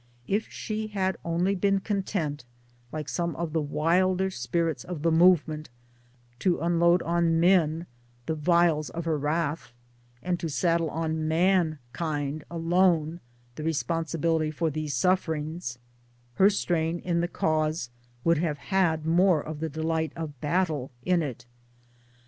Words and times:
If 0.27 0.47
she 0.49 0.87
had 0.87 1.15
only 1.23 1.53
been 1.53 1.79
content 1.79 2.43
like 2.91 3.07
some 3.07 3.35
of 3.35 3.53
the 3.53 3.61
wilder 3.61 4.31
spirits 4.31 4.83
of 4.83 5.03
the 5.03 5.11
movement 5.11 5.69
to 6.39 6.59
unload 6.59 7.03
on 7.03 7.39
men 7.39 7.85
the 8.25 8.33
vials 8.33 8.89
of 8.89 9.05
her 9.05 9.15
wrath, 9.19 9.73
and 10.23 10.39
to 10.39 10.49
saddle 10.49 10.89
on 10.89 11.27
mankind 11.27 12.43
alone 12.49 13.19
the 13.53 13.63
responsibility 13.63 14.49
for 14.49 14.71
these 14.71 14.95
sufferings, 14.95 15.77
her 16.33 16.49
strain 16.49 16.97
in 16.97 17.21
the 17.21 17.27
cause 17.27 17.91
would 18.23 18.39
have 18.39 18.57
had 18.57 19.05
more 19.05 19.39
of 19.43 19.59
the 19.59 19.69
delight 19.69 20.13
of 20.15 20.41
battle 20.41 20.89
in 21.03 21.21
it. 21.21 21.45